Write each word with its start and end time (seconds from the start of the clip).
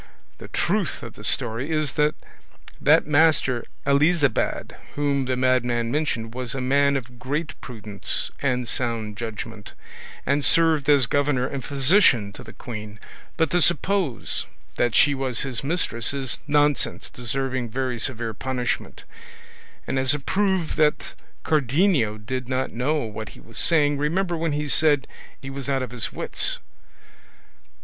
The 0.39 0.47
truth 0.47 1.03
of 1.03 1.13
the 1.13 1.23
story 1.23 1.69
is 1.69 1.93
that 1.93 2.15
that 2.81 3.05
Master 3.05 3.63
Elisabad 3.85 4.75
whom 4.95 5.25
the 5.25 5.35
madman 5.35 5.91
mentioned 5.91 6.33
was 6.33 6.55
a 6.55 6.59
man 6.59 6.97
of 6.97 7.19
great 7.19 7.53
prudence 7.61 8.31
and 8.41 8.67
sound 8.67 9.15
judgment, 9.15 9.73
and 10.25 10.43
served 10.43 10.89
as 10.89 11.05
governor 11.05 11.45
and 11.45 11.63
physician 11.63 12.33
to 12.33 12.43
the 12.43 12.51
queen, 12.51 12.99
but 13.37 13.51
to 13.51 13.61
suppose 13.61 14.47
that 14.75 14.95
she 14.95 15.13
was 15.13 15.41
his 15.41 15.63
mistress 15.63 16.15
is 16.15 16.39
nonsense 16.47 17.07
deserving 17.07 17.69
very 17.69 17.99
severe 17.99 18.33
punishment; 18.33 19.03
and 19.85 19.99
as 19.99 20.15
a 20.15 20.19
proof 20.19 20.75
that 20.77 21.13
Cardenio 21.43 22.17
did 22.17 22.49
not 22.49 22.71
know 22.71 23.01
what 23.05 23.29
he 23.37 23.39
was 23.39 23.59
saying, 23.59 23.99
remember 23.99 24.35
when 24.35 24.53
he 24.53 24.67
said 24.67 25.01
it 25.03 25.09
he 25.39 25.51
was 25.51 25.69
out 25.69 25.83
of 25.83 25.91
his 25.91 26.11
wits." 26.11 26.57